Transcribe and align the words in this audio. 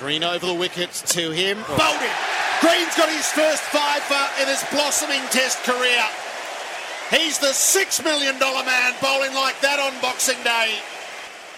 Green 0.00 0.24
over 0.24 0.46
the 0.46 0.54
wickets 0.54 1.02
to 1.12 1.30
him. 1.30 1.58
Bowled 1.68 2.00
him. 2.00 2.10
Green's 2.62 2.96
got 2.96 3.10
his 3.10 3.26
first 3.26 3.62
fiver 3.64 4.30
in 4.40 4.48
his 4.48 4.64
blossoming 4.72 5.20
test 5.28 5.62
career. 5.62 6.02
He's 7.10 7.38
the 7.38 7.48
$6 7.48 8.04
million 8.04 8.38
man 8.38 8.94
bowling 9.02 9.34
like 9.34 9.60
that 9.60 9.78
on 9.78 9.92
Boxing 10.00 10.42
Day. 10.42 10.78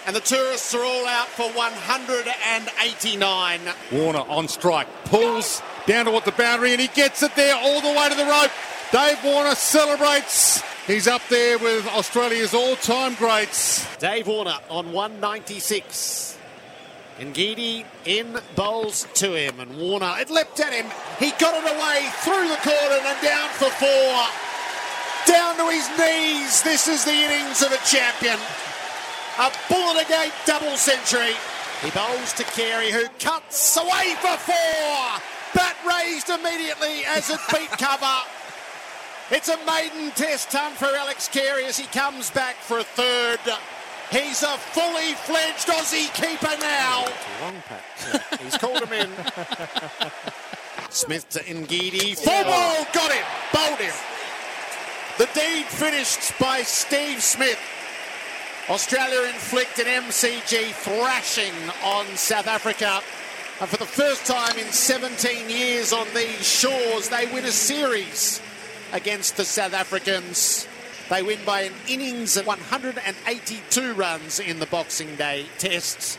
And 0.06 0.16
the 0.16 0.20
tourists 0.20 0.74
are 0.74 0.82
all 0.82 1.06
out 1.06 1.28
for 1.28 1.48
189. 1.52 3.60
Warner 3.92 4.24
on 4.28 4.48
strike. 4.48 4.88
Pulls 5.04 5.62
down 5.86 6.06
towards 6.06 6.24
the 6.24 6.32
boundary 6.32 6.72
and 6.72 6.80
he 6.80 6.88
gets 6.88 7.22
it 7.22 7.36
there 7.36 7.54
all 7.54 7.80
the 7.80 7.92
way 7.96 8.08
to 8.08 8.16
the 8.16 8.24
rope. 8.24 8.50
Dave 8.90 9.22
Warner 9.22 9.54
celebrates. 9.54 10.60
He's 10.88 11.06
up 11.06 11.22
there 11.30 11.58
with 11.58 11.86
Australia's 11.86 12.54
all 12.54 12.74
time 12.74 13.14
greats. 13.14 13.86
Dave 13.98 14.26
Warner 14.26 14.58
on 14.68 14.90
196. 14.90 16.38
Ngidi 17.18 17.84
in 18.04 18.38
bowls 18.56 19.06
to 19.14 19.34
him, 19.34 19.60
and 19.60 19.78
Warner, 19.78 20.14
it 20.18 20.30
leapt 20.30 20.60
at 20.60 20.72
him. 20.72 20.86
He 21.18 21.30
got 21.32 21.54
it 21.54 21.68
away 21.68 22.08
through 22.24 22.48
the 22.48 22.56
corner 22.62 23.00
and 23.04 23.22
down 23.22 23.48
for 23.50 23.70
four. 23.70 24.26
Down 25.26 25.56
to 25.56 25.70
his 25.70 25.88
knees. 25.98 26.62
This 26.62 26.88
is 26.88 27.04
the 27.04 27.12
innings 27.12 27.62
of 27.62 27.70
a 27.70 27.78
champion. 27.86 28.38
A 29.38 29.52
bullet 29.68 30.08
gate 30.08 30.32
double 30.46 30.76
century. 30.76 31.34
He 31.82 31.90
bowls 31.90 32.32
to 32.34 32.44
Carey, 32.44 32.90
who 32.90 33.06
cuts 33.18 33.76
away 33.76 34.14
for 34.20 34.36
four. 34.38 35.20
Bat 35.54 35.76
raised 35.86 36.28
immediately 36.28 37.04
as 37.06 37.30
it 37.30 37.40
beat 37.50 37.70
cover. 37.78 38.26
It's 39.30 39.48
a 39.48 39.56
maiden 39.64 40.10
test 40.12 40.50
ton 40.50 40.72
for 40.72 40.86
Alex 40.86 41.28
Carey 41.28 41.64
as 41.64 41.78
he 41.78 41.86
comes 41.86 42.30
back 42.30 42.56
for 42.56 42.78
a 42.78 42.84
third. 42.84 43.40
He's 44.12 44.42
a 44.42 44.58
fully 44.58 45.14
fledged 45.14 45.68
Aussie 45.68 46.12
keeper 46.12 46.54
now. 46.60 47.06
Wrong 47.40 47.62
Pat. 47.66 48.40
He's 48.42 48.58
called 48.58 48.82
him 48.82 48.92
in. 48.92 49.10
Smith 50.90 51.26
to 51.30 51.40
Ngidi. 51.40 52.18
Full 52.18 52.44
ball, 52.44 52.86
got 52.92 53.10
him, 53.10 53.24
bowled 53.54 53.78
him. 53.78 53.94
The 55.16 55.28
deed 55.32 55.64
finished 55.64 56.38
by 56.38 56.60
Steve 56.62 57.22
Smith. 57.22 57.58
Australia 58.68 59.28
inflict 59.28 59.78
an 59.78 59.86
MCG 59.86 60.72
thrashing 60.72 61.54
on 61.82 62.04
South 62.16 62.46
Africa. 62.46 63.00
And 63.60 63.68
for 63.68 63.76
the 63.78 63.86
first 63.86 64.26
time 64.26 64.58
in 64.58 64.66
17 64.72 65.48
years 65.48 65.92
on 65.92 66.06
these 66.14 66.46
shores, 66.46 67.08
they 67.08 67.26
win 67.32 67.44
a 67.44 67.50
series 67.50 68.42
against 68.92 69.36
the 69.36 69.44
South 69.44 69.72
Africans. 69.72 70.68
They 71.12 71.22
win 71.22 71.40
by 71.44 71.60
an 71.60 71.74
innings 71.90 72.38
of 72.38 72.46
182 72.46 73.92
runs 73.92 74.40
in 74.40 74.58
the 74.60 74.64
Boxing 74.64 75.14
Day 75.16 75.44
tests. 75.58 76.16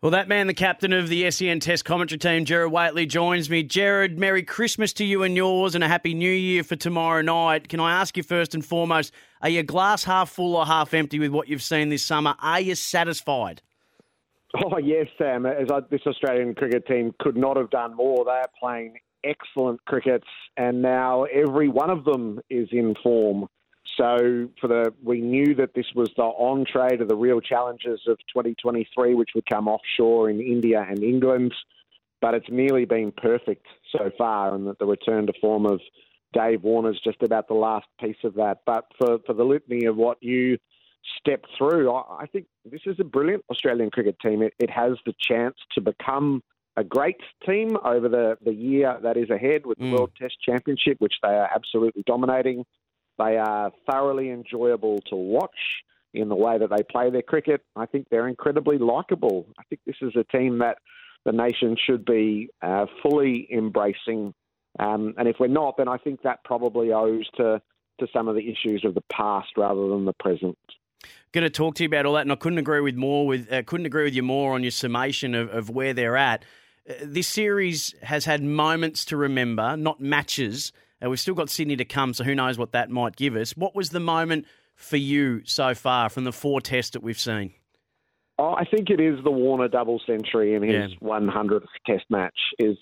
Well, 0.00 0.10
that 0.12 0.26
man, 0.26 0.46
the 0.46 0.54
captain 0.54 0.94
of 0.94 1.10
the 1.10 1.30
SEN 1.30 1.60
Test 1.60 1.84
commentary 1.84 2.18
team, 2.18 2.46
Gerard 2.46 2.72
Whateley, 2.72 3.04
joins 3.04 3.50
me. 3.50 3.62
Gerard, 3.62 4.18
Merry 4.18 4.42
Christmas 4.42 4.94
to 4.94 5.04
you 5.04 5.22
and 5.22 5.36
yours, 5.36 5.74
and 5.74 5.84
a 5.84 5.86
Happy 5.86 6.14
New 6.14 6.32
Year 6.32 6.64
for 6.64 6.76
tomorrow 6.76 7.20
night. 7.20 7.68
Can 7.68 7.78
I 7.78 8.00
ask 8.00 8.16
you 8.16 8.22
first 8.22 8.54
and 8.54 8.64
foremost, 8.64 9.12
are 9.42 9.50
you 9.50 9.62
glass 9.62 10.04
half 10.04 10.30
full 10.30 10.56
or 10.56 10.64
half 10.64 10.94
empty 10.94 11.18
with 11.18 11.30
what 11.30 11.48
you've 11.48 11.62
seen 11.62 11.90
this 11.90 12.02
summer? 12.02 12.36
Are 12.38 12.60
you 12.60 12.74
satisfied? 12.74 13.60
Oh 14.54 14.78
yes, 14.78 15.08
Sam. 15.18 15.44
As 15.44 15.68
I, 15.70 15.80
this 15.90 16.06
Australian 16.06 16.54
cricket 16.54 16.86
team 16.86 17.14
could 17.18 17.36
not 17.36 17.58
have 17.58 17.68
done 17.68 17.94
more. 17.94 18.24
They 18.24 18.30
are 18.30 18.50
playing 18.58 18.94
excellent 19.22 19.84
crickets, 19.84 20.28
and 20.56 20.80
now 20.80 21.24
every 21.24 21.68
one 21.68 21.90
of 21.90 22.06
them 22.06 22.40
is 22.48 22.68
in 22.72 22.94
form. 23.02 23.48
So 23.96 24.48
for 24.60 24.68
the 24.68 24.92
we 25.02 25.20
knew 25.20 25.54
that 25.56 25.74
this 25.74 25.86
was 25.94 26.10
the 26.16 26.24
entree 26.24 26.96
to 26.96 27.04
the 27.04 27.16
real 27.16 27.40
challenges 27.40 28.00
of 28.06 28.18
2023, 28.34 29.14
which 29.14 29.30
would 29.34 29.46
come 29.46 29.68
offshore 29.68 30.28
in 30.30 30.40
India 30.40 30.84
and 30.88 31.02
England. 31.02 31.54
But 32.20 32.34
it's 32.34 32.48
nearly 32.50 32.84
been 32.86 33.12
perfect 33.12 33.66
so 33.92 34.10
far, 34.16 34.54
and 34.54 34.66
that 34.66 34.78
the 34.78 34.86
return 34.86 35.26
to 35.26 35.32
form 35.40 35.66
of 35.66 35.80
Dave 36.32 36.62
Warner 36.62 36.90
is 36.90 37.00
just 37.04 37.22
about 37.22 37.48
the 37.48 37.54
last 37.54 37.86
piece 38.00 38.16
of 38.24 38.34
that. 38.34 38.60
But 38.66 38.86
for, 38.98 39.18
for 39.26 39.32
the 39.32 39.44
litany 39.44 39.84
of 39.86 39.96
what 39.96 40.22
you 40.22 40.58
stepped 41.18 41.46
through, 41.56 41.92
I, 41.92 42.22
I 42.22 42.26
think 42.26 42.46
this 42.64 42.80
is 42.86 42.96
a 42.98 43.04
brilliant 43.04 43.44
Australian 43.50 43.90
cricket 43.90 44.16
team. 44.20 44.42
It, 44.42 44.54
it 44.58 44.70
has 44.70 44.92
the 45.04 45.14
chance 45.20 45.56
to 45.74 45.80
become 45.80 46.42
a 46.76 46.84
great 46.84 47.20
team 47.46 47.76
over 47.84 48.08
the, 48.08 48.36
the 48.44 48.52
year 48.52 48.98
that 49.02 49.16
is 49.16 49.30
ahead 49.30 49.64
with 49.64 49.78
the 49.78 49.84
Mm. 49.84 49.92
World 49.92 50.10
Test 50.18 50.36
Championship, 50.40 50.96
which 51.00 51.14
they 51.22 51.28
are 51.30 51.48
absolutely 51.54 52.02
dominating. 52.06 52.64
They 53.18 53.36
are 53.38 53.72
thoroughly 53.90 54.30
enjoyable 54.30 55.00
to 55.08 55.16
watch 55.16 55.50
in 56.12 56.28
the 56.28 56.34
way 56.34 56.58
that 56.58 56.70
they 56.70 56.82
play 56.90 57.10
their 57.10 57.22
cricket. 57.22 57.62
I 57.74 57.86
think 57.86 58.08
they're 58.10 58.28
incredibly 58.28 58.78
likable. 58.78 59.46
I 59.58 59.62
think 59.64 59.80
this 59.86 59.96
is 60.00 60.14
a 60.16 60.24
team 60.36 60.58
that 60.58 60.78
the 61.24 61.32
nation 61.32 61.76
should 61.84 62.04
be 62.04 62.48
uh, 62.62 62.86
fully 63.02 63.48
embracing. 63.52 64.32
Um, 64.78 65.14
and 65.18 65.28
if 65.28 65.36
we're 65.40 65.48
not, 65.48 65.76
then 65.76 65.88
I 65.88 65.98
think 65.98 66.22
that 66.22 66.44
probably 66.44 66.92
owes 66.92 67.28
to, 67.36 67.60
to 68.00 68.06
some 68.12 68.28
of 68.28 68.34
the 68.34 68.50
issues 68.50 68.84
of 68.84 68.94
the 68.94 69.02
past 69.12 69.48
rather 69.56 69.88
than 69.88 70.04
the 70.04 70.12
present. 70.14 70.56
Going 71.32 71.44
to 71.44 71.50
talk 71.50 71.74
to 71.76 71.82
you 71.82 71.88
about 71.88 72.06
all 72.06 72.14
that, 72.14 72.22
and 72.22 72.32
I 72.32 72.36
couldn't 72.36 72.58
agree 72.58 72.80
with 72.80 72.96
more 72.96 73.26
with 73.26 73.52
uh, 73.52 73.62
couldn't 73.62 73.86
agree 73.86 74.04
with 74.04 74.14
you 74.14 74.22
more 74.22 74.54
on 74.54 74.62
your 74.62 74.70
summation 74.70 75.34
of, 75.34 75.50
of 75.50 75.68
where 75.68 75.92
they're 75.92 76.16
at. 76.16 76.44
Uh, 76.88 76.94
this 77.02 77.28
series 77.28 77.94
has 78.02 78.24
had 78.24 78.42
moments 78.42 79.04
to 79.06 79.16
remember, 79.16 79.76
not 79.76 80.00
matches. 80.00 80.72
Uh, 81.04 81.10
we've 81.10 81.20
still 81.20 81.34
got 81.34 81.50
Sydney 81.50 81.76
to 81.76 81.84
come, 81.84 82.14
so 82.14 82.24
who 82.24 82.34
knows 82.34 82.58
what 82.58 82.72
that 82.72 82.90
might 82.90 83.16
give 83.16 83.36
us. 83.36 83.56
What 83.56 83.74
was 83.74 83.90
the 83.90 84.00
moment 84.00 84.46
for 84.74 84.96
you 84.96 85.42
so 85.44 85.74
far 85.74 86.08
from 86.08 86.24
the 86.24 86.32
four 86.32 86.60
tests 86.60 86.92
that 86.92 87.02
we've 87.02 87.18
seen? 87.18 87.52
Oh, 88.38 88.54
I 88.54 88.64
think 88.64 88.90
it 88.90 89.00
is 89.00 89.22
the 89.24 89.30
Warner 89.30 89.68
double 89.68 90.00
century 90.06 90.54
in 90.54 90.62
his 90.62 90.92
Yeah. 90.92 90.96
100th 91.00 91.66
Test 91.86 92.04
match. 92.10 92.38
Is 92.58 92.76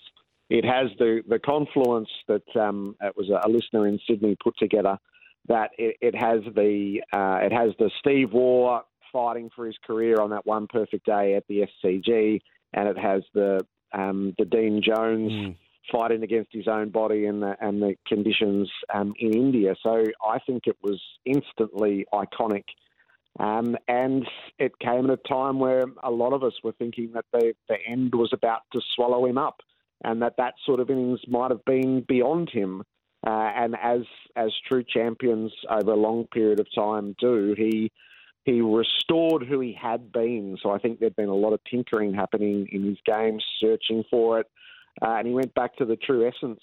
it 0.49 0.63
has 0.65 0.89
the 0.99 1.23
the 1.27 1.39
confluence 1.39 2.09
that 2.27 2.43
um, 2.55 2.95
it 3.01 3.15
was 3.17 3.29
a, 3.29 3.49
listener 3.49 3.87
in 3.87 3.99
Sydney 4.07 4.35
put 4.43 4.55
together. 4.57 4.97
That 5.47 5.71
it, 5.77 5.95
it 6.01 6.15
has 6.15 6.41
the 6.55 7.01
uh, 7.13 7.39
it 7.41 7.51
has 7.51 7.71
the 7.79 7.89
Steve 7.99 8.31
Waugh 8.33 8.81
fighting 9.13 9.49
for 9.55 9.65
his 9.65 9.77
career 9.85 10.19
on 10.21 10.31
that 10.31 10.45
one 10.45 10.67
perfect 10.67 11.05
day 11.05 11.35
at 11.35 11.45
the 11.47 11.65
SCG, 11.83 12.41
and 12.73 12.87
it 12.89 12.97
has 12.97 13.23
the 13.33 13.65
um, 13.93 14.33
the 14.37 14.45
Dean 14.45 14.81
Jones 14.83 15.55
fighting 15.91 16.23
against 16.23 16.51
his 16.51 16.67
own 16.67 16.89
body 16.89 17.25
and 17.25 17.41
the, 17.41 17.55
and 17.61 17.81
the 17.81 17.95
conditions 18.07 18.69
um, 18.93 19.13
in 19.19 19.33
India. 19.33 19.75
So 19.81 20.03
I 20.25 20.39
think 20.39 20.63
it 20.67 20.77
was 20.81 21.01
instantly 21.25 22.05
iconic. 22.13 22.63
Um, 23.39 23.75
and 23.87 24.25
it 24.59 24.79
came 24.79 25.09
at 25.09 25.19
a 25.19 25.27
time 25.27 25.59
where 25.59 25.85
a 26.03 26.11
lot 26.11 26.33
of 26.33 26.43
us 26.43 26.53
were 26.63 26.71
thinking 26.73 27.11
that 27.13 27.25
the, 27.33 27.53
the 27.67 27.75
end 27.87 28.15
was 28.15 28.31
about 28.33 28.61
to 28.73 28.81
swallow 28.95 29.25
him 29.25 29.37
up 29.37 29.61
and 30.03 30.21
that 30.21 30.37
that 30.37 30.53
sort 30.65 30.79
of 30.79 30.89
innings 30.89 31.19
might 31.27 31.51
have 31.51 31.65
been 31.65 32.05
beyond 32.07 32.49
him. 32.49 32.83
Uh, 33.25 33.51
and 33.55 33.75
as 33.81 34.01
as 34.35 34.51
true 34.67 34.83
champions 34.83 35.51
over 35.69 35.91
a 35.91 35.95
long 35.95 36.27
period 36.27 36.59
of 36.59 36.67
time 36.75 37.15
do, 37.19 37.55
he 37.57 37.91
he 38.43 38.61
restored 38.61 39.43
who 39.43 39.59
he 39.59 39.73
had 39.73 40.11
been. 40.11 40.57
So 40.61 40.69
I 40.69 40.77
think 40.77 40.99
there'd 40.99 41.15
been 41.15 41.29
a 41.29 41.35
lot 41.35 41.53
of 41.53 41.59
tinkering 41.69 42.13
happening 42.13 42.67
in 42.71 42.83
his 42.83 42.97
game, 43.03 43.39
searching 43.59 44.03
for 44.11 44.39
it, 44.39 44.47
uh, 45.01 45.15
and 45.17 45.27
he 45.27 45.33
went 45.33 45.53
back 45.53 45.75
to 45.77 45.85
the 45.85 45.95
true 45.95 46.27
essence 46.27 46.59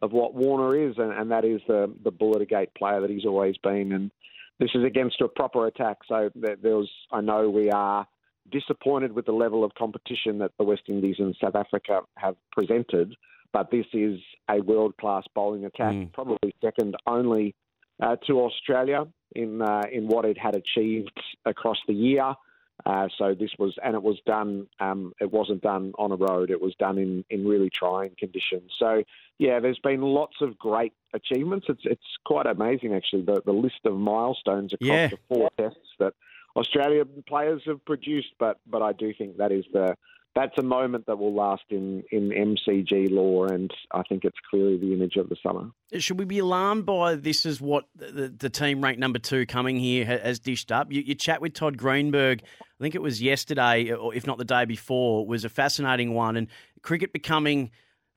of 0.00 0.12
what 0.12 0.34
Warner 0.34 0.76
is, 0.88 0.96
and, 0.98 1.12
and 1.12 1.30
that 1.30 1.44
is 1.44 1.60
the 1.68 1.92
the 2.04 2.10
bullet 2.10 2.42
a 2.42 2.46
gate 2.46 2.70
player 2.74 3.00
that 3.00 3.10
he's 3.10 3.26
always 3.26 3.56
been. 3.58 3.92
And 3.92 4.10
this 4.58 4.70
is 4.74 4.84
against 4.84 5.20
a 5.20 5.28
proper 5.28 5.66
attack, 5.66 5.98
so 6.08 6.30
there, 6.34 6.56
there 6.56 6.76
was. 6.76 6.90
I 7.12 7.20
know 7.20 7.50
we 7.50 7.70
are 7.70 8.06
disappointed 8.50 9.12
with 9.12 9.26
the 9.26 9.32
level 9.32 9.64
of 9.64 9.74
competition 9.74 10.38
that 10.38 10.52
the 10.58 10.64
West 10.64 10.82
Indies 10.88 11.16
and 11.18 11.36
South 11.40 11.54
Africa 11.54 12.00
have 12.16 12.36
presented, 12.50 13.14
but 13.52 13.70
this 13.70 13.86
is 13.92 14.18
a 14.50 14.60
world 14.60 14.96
class 14.96 15.24
bowling 15.34 15.64
attack, 15.64 15.94
Mm. 15.94 16.12
probably 16.12 16.54
second 16.60 16.96
only 17.06 17.54
uh, 18.02 18.16
to 18.26 18.40
Australia 18.40 19.06
in 19.34 19.62
uh, 19.62 19.82
in 19.92 20.08
what 20.08 20.24
it 20.24 20.38
had 20.38 20.56
achieved 20.56 21.18
across 21.44 21.78
the 21.86 21.94
year. 21.94 22.34
Uh, 22.84 23.08
so 23.16 23.34
this 23.34 23.50
was, 23.58 23.78
and 23.84 23.94
it 23.94 24.02
was 24.02 24.18
done. 24.26 24.66
Um, 24.80 25.12
it 25.20 25.30
wasn't 25.32 25.62
done 25.62 25.92
on 25.98 26.10
a 26.10 26.16
road. 26.16 26.50
It 26.50 26.60
was 26.60 26.74
done 26.76 26.98
in, 26.98 27.24
in 27.30 27.46
really 27.46 27.70
trying 27.70 28.10
conditions. 28.18 28.72
So 28.78 29.04
yeah, 29.38 29.60
there's 29.60 29.78
been 29.78 30.02
lots 30.02 30.36
of 30.40 30.58
great 30.58 30.92
achievements. 31.14 31.66
It's 31.68 31.82
it's 31.84 32.18
quite 32.24 32.46
amazing 32.46 32.94
actually 32.94 33.22
the 33.22 33.42
the 33.44 33.52
list 33.52 33.80
of 33.84 33.94
milestones 33.94 34.72
across 34.72 34.88
Yeah. 34.88 35.08
the 35.08 35.18
four 35.28 35.50
tests 35.56 35.78
that 35.98 36.14
Australian 36.56 37.22
players 37.26 37.62
have 37.66 37.84
produced. 37.84 38.34
But 38.38 38.58
but 38.66 38.82
I 38.82 38.92
do 38.92 39.12
think 39.14 39.36
that 39.36 39.52
is 39.52 39.64
the 39.72 39.96
that's 40.34 40.56
a 40.58 40.62
moment 40.62 41.06
that 41.06 41.18
will 41.18 41.34
last 41.34 41.64
in, 41.70 42.02
in 42.10 42.30
MCG 42.30 43.10
lore, 43.10 43.52
and 43.52 43.70
I 43.92 44.02
think 44.08 44.24
it's 44.24 44.38
clearly 44.48 44.78
the 44.78 44.92
image 44.94 45.16
of 45.16 45.28
the 45.28 45.36
summer. 45.42 45.70
Should 45.98 46.18
we 46.18 46.24
be 46.24 46.38
alarmed 46.38 46.86
by 46.86 47.16
this? 47.16 47.44
Is 47.44 47.60
what 47.60 47.84
the, 47.94 48.32
the 48.36 48.48
team 48.48 48.82
ranked 48.82 48.98
number 48.98 49.18
two 49.18 49.44
coming 49.44 49.78
here 49.78 50.04
has 50.04 50.38
dished 50.38 50.72
up? 50.72 50.90
You, 50.90 51.02
you, 51.02 51.14
chat 51.14 51.42
with 51.42 51.52
Todd 51.52 51.76
Greenberg. 51.76 52.42
I 52.44 52.82
think 52.82 52.94
it 52.94 53.02
was 53.02 53.20
yesterday, 53.20 53.92
or 53.92 54.14
if 54.14 54.26
not 54.26 54.38
the 54.38 54.44
day 54.44 54.64
before, 54.64 55.26
was 55.26 55.44
a 55.44 55.50
fascinating 55.50 56.14
one, 56.14 56.36
and 56.36 56.48
cricket 56.82 57.12
becoming 57.12 57.70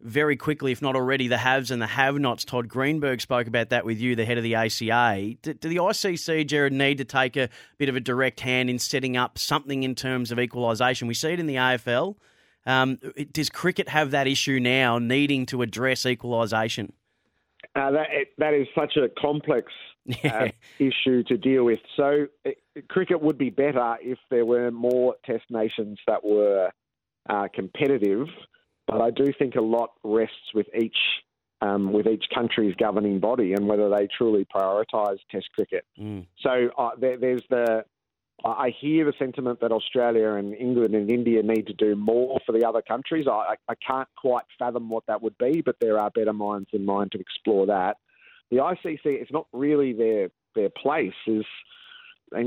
very 0.06 0.38
quickly, 0.38 0.72
if 0.72 0.81
not 0.81 0.96
already, 0.96 1.28
the 1.28 1.40
haves 1.40 1.72
and 1.72 1.81
the 1.81 1.88
have-nots. 1.88 2.46
Todd 2.46 2.69
Greenberg 2.69 3.22
spoke 3.22 3.48
about 3.48 3.69
that 3.69 3.86
with 3.86 4.00
you, 4.00 4.16
the 4.16 4.24
head 4.24 4.38
of 4.38 4.44
the 4.44 4.56
ACA. 4.56 5.36
Do, 5.42 5.54
do, 5.54 5.68
the 5.68 5.78
ICC, 5.78 6.46
Gerard, 6.46 6.74
need 6.74 7.00
to 7.00 7.06
take 7.06 7.36
a 7.36 7.50
bit 7.78 7.90
of 7.90 7.96
a 7.96 8.00
direct 8.00 8.40
hand 8.40 8.69
in 8.69 8.78
setting 8.78 9.18
up 9.18 9.40
something 9.40 9.84
in 9.84 9.96
terms 9.96 10.31
of 10.31 10.40
equalisation? 10.40 11.07
We 11.07 11.16
see 11.16 11.30
it 11.30 11.40
in 11.40 11.48
the 11.48 11.56
AFL. 11.56 12.16
Um, 12.68 13.00
does 13.31 13.50
cricket 13.50 13.90
have 13.90 14.12
that 14.12 14.28
issue 14.28 14.60
now, 14.60 15.00
needing 15.00 15.46
to 15.48 15.62
address 15.62 16.06
equalisation? 16.06 16.94
Uh, 17.75 17.92
that 17.92 18.08
that 18.38 18.54
is 18.54 18.68
such 18.78 18.96
a 18.98 19.10
complex 19.19 19.72
uh, 20.24 20.50
issue 20.80 21.24
to 21.24 21.38
deal 21.38 21.63
with. 21.63 21.80
So, 21.98 22.28
it, 22.44 22.58
cricket 22.90 23.22
would 23.22 23.38
be 23.38 23.50
better 23.50 23.98
if 24.01 24.19
there 24.30 24.46
were 24.46 24.72
more 24.72 25.16
Test 25.25 25.46
nations 25.50 26.00
that 26.08 26.24
were 26.24 26.69
uh, 27.30 27.48
competitive. 27.54 28.28
But 28.88 29.02
I 29.02 29.12
do 29.12 29.34
think 29.38 29.56
a 29.56 29.62
lot 29.62 29.92
rests 30.04 30.54
with 30.54 30.68
each 30.80 30.98
um, 31.62 31.94
with 31.94 32.08
each 32.08 32.26
country's 32.34 32.76
governing 32.76 33.20
body 33.20 33.54
and 33.54 33.68
whether 33.68 33.90
they 33.90 34.08
truly 34.18 34.46
prioritise 34.46 35.18
Test 35.32 35.50
cricket. 35.56 35.86
Mm. 36.00 36.28
So 36.42 36.70
uh, 36.78 36.92
there, 37.00 37.18
there's 37.18 37.44
the 37.50 37.84
I 38.44 38.74
hear 38.80 39.06
the 39.06 39.14
sentiment 39.18 39.62
that 39.62 39.72
Australia 39.72 40.34
and 40.34 40.54
England 40.54 40.94
and 40.94 41.10
India 41.10 41.42
need 41.42 41.68
to 41.68 41.74
do 41.74 41.96
more 41.96 42.40
for 42.46 42.52
the 42.52 42.68
other 42.68 42.82
countries. 42.82 43.26
I, 43.32 43.56
I 43.68 43.76
can't 43.76 44.10
quite 44.18 44.44
fathom 44.60 44.90
what 44.90 45.06
that 45.08 45.22
would 45.22 45.38
be, 45.38 45.62
but 45.66 45.78
there 45.80 45.98
are 45.98 46.12
better 46.12 46.34
minds 46.34 46.68
than 46.72 46.86
mine 46.86 47.10
to 47.14 47.20
explore 47.20 47.66
that. 47.68 47.96
The 48.52 48.58
ICC, 48.58 49.00
it's 49.06 49.32
not 49.32 49.48
really 49.54 49.94
their 49.94 50.30
their 50.54 50.70
place. 50.70 51.14
Is 51.26 51.46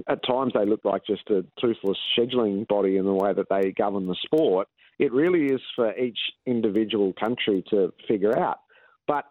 at 0.09 0.25
times 0.27 0.53
they 0.55 0.67
look 0.67 0.85
like 0.85 1.05
just 1.07 1.29
a 1.31 1.45
toothless 1.61 1.99
scheduling 2.17 2.69
body 2.69 2.97
in 2.97 3.05
the 3.05 3.15
way 3.15 3.33
that 3.33 3.47
they 3.49 3.73
govern 3.73 4.07
the 4.07 4.17
sport 4.23 4.69
it 4.99 5.13
really 5.13 5.47
is 5.47 5.61
for 5.77 5.97
each 5.97 6.19
individual 6.47 7.13
country 7.13 7.65
to 7.71 7.93
figure 8.07 8.37
out. 8.39 8.59
But 9.07 9.25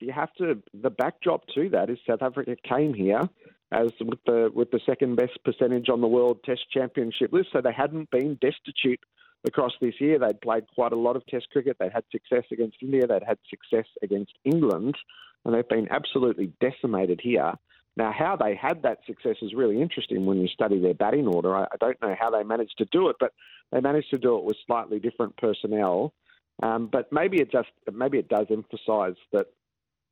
you 0.00 0.12
have 0.12 0.32
to. 0.38 0.62
The 0.74 0.90
backdrop 0.90 1.46
to 1.54 1.68
that 1.70 1.90
is 1.90 1.98
South 2.08 2.22
Africa 2.22 2.56
came 2.68 2.92
here 2.92 3.22
as 3.70 3.92
with 4.00 4.18
the 4.26 4.50
with 4.54 4.70
the 4.70 4.80
second 4.84 5.16
best 5.16 5.38
percentage 5.44 5.88
on 5.88 6.00
the 6.00 6.08
World 6.08 6.40
Test 6.44 6.62
Championship 6.70 7.32
list, 7.32 7.48
so 7.52 7.60
they 7.60 7.72
hadn't 7.72 8.10
been 8.10 8.38
destitute 8.40 9.00
across 9.46 9.72
this 9.80 9.94
year. 10.00 10.18
They'd 10.18 10.40
played 10.40 10.64
quite 10.74 10.92
a 10.92 10.96
lot 10.96 11.16
of 11.16 11.24
Test 11.26 11.48
cricket. 11.50 11.76
They'd 11.78 11.92
had 11.92 12.04
success 12.10 12.44
against 12.52 12.76
India. 12.82 13.06
They'd 13.06 13.22
had 13.26 13.38
success 13.48 13.86
against 14.02 14.32
England, 14.44 14.96
and 15.44 15.54
they've 15.54 15.68
been 15.68 15.88
absolutely 15.90 16.52
decimated 16.60 17.20
here. 17.22 17.52
Now, 17.96 18.12
how 18.16 18.36
they 18.36 18.54
had 18.54 18.82
that 18.82 18.98
success 19.06 19.36
is 19.42 19.54
really 19.54 19.82
interesting 19.82 20.24
when 20.24 20.40
you 20.40 20.48
study 20.48 20.80
their 20.80 20.94
batting 20.94 21.26
order. 21.26 21.54
I, 21.54 21.64
I 21.64 21.76
don't 21.78 22.00
know 22.00 22.16
how 22.18 22.30
they 22.30 22.42
managed 22.42 22.78
to 22.78 22.86
do 22.86 23.08
it, 23.08 23.16
but 23.20 23.32
they 23.70 23.80
managed 23.80 24.10
to 24.10 24.18
do 24.18 24.38
it 24.38 24.44
with 24.44 24.56
slightly 24.66 24.98
different 24.98 25.36
personnel. 25.36 26.14
Um, 26.62 26.88
but 26.90 27.12
maybe 27.12 27.38
it 27.40 27.50
just 27.50 27.68
maybe 27.92 28.18
it 28.18 28.28
does 28.28 28.46
emphasise 28.50 29.18
that 29.32 29.46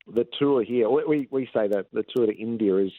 the 0.07 0.27
tour 0.39 0.63
here. 0.63 0.89
We 0.89 1.27
we 1.31 1.45
say 1.55 1.67
that 1.67 1.87
the 1.91 2.03
tour 2.15 2.27
to 2.27 2.35
India 2.35 2.77
is 2.77 2.91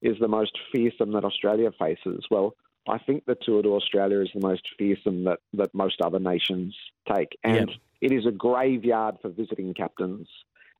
is 0.00 0.16
the 0.20 0.28
most 0.28 0.56
fearsome 0.72 1.12
that 1.12 1.24
Australia 1.24 1.70
faces. 1.78 2.24
Well, 2.30 2.54
I 2.88 2.98
think 2.98 3.24
the 3.24 3.36
tour 3.40 3.62
to 3.62 3.74
Australia 3.74 4.20
is 4.20 4.28
the 4.34 4.46
most 4.46 4.62
fearsome 4.78 5.24
that 5.24 5.40
that 5.54 5.74
most 5.74 6.00
other 6.02 6.18
nations 6.18 6.74
take, 7.14 7.38
and 7.42 7.68
yep. 7.68 7.78
it 8.00 8.12
is 8.12 8.26
a 8.26 8.32
graveyard 8.32 9.16
for 9.20 9.28
visiting 9.28 9.74
captains. 9.74 10.28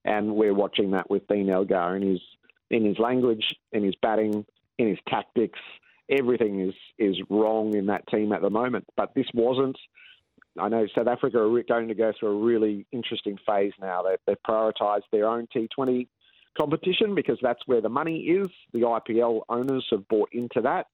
And 0.06 0.35
we're 0.35 0.55
watching 0.55 0.90
that 0.90 1.08
with 1.08 1.26
Dean 1.29 1.49
Elgar 1.49 1.94
and 1.94 2.05
his 2.05 2.20
in 2.75 2.85
his 2.85 2.99
language, 2.99 3.55
in 3.73 3.85
his 3.85 3.94
batting, 4.03 4.44
in 4.79 4.88
his 4.88 4.99
tactics. 5.09 5.61
Everything 6.11 6.61
is 6.61 6.75
is 6.99 7.17
wrong 7.31 7.75
in 7.75 7.87
that 7.87 8.06
team 8.09 8.32
at 8.32 8.43
the 8.43 8.50
moment. 8.50 8.85
But 8.97 9.15
this 9.15 9.26
wasn't. 9.32 9.79
I 10.59 10.69
know 10.69 10.87
South 10.94 11.06
Africa 11.06 11.38
are 11.38 11.62
going 11.62 11.88
to 11.88 11.94
go 11.94 12.12
through 12.19 12.29
a 12.29 12.44
really 12.44 12.87
interesting 12.93 13.38
phase 13.47 13.73
now. 13.81 14.03
They, 14.03 14.17
they've 14.26 14.43
prioritised 14.49 15.03
their 15.11 15.26
own 15.29 15.49
T20 15.55 16.06
competition 16.56 17.15
because 17.15 17.38
that's 17.43 17.62
where 17.67 17.81
the 17.81 17.88
money 17.88 18.19
is. 18.21 18.49
The 18.73 18.81
IPL 18.81 19.43
owners 19.49 19.87
have 19.91 20.06
bought 20.09 20.29
into 20.32 20.61
that. 20.62 20.87